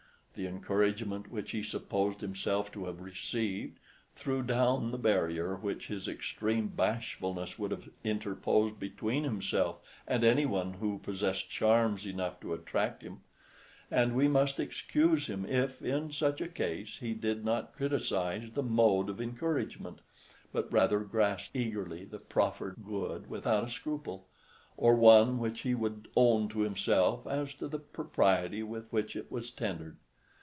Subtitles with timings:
[0.33, 3.77] The encouragement which he supposed himself to have received,
[4.15, 10.45] threw down the barrier which his extreme bashfulness would have interposed between himself and any
[10.47, 13.19] one who possessed charms enough to attract him;
[13.91, 18.63] and we must excuse him if, in such a case, he did not criticise the
[18.63, 19.99] mode of encouragement,
[20.53, 24.27] but rather grasped eagerly the proffered good without a scruple,
[24.77, 29.29] or one which he would own to himself, as to the propriety with which it
[29.29, 29.97] was tendered.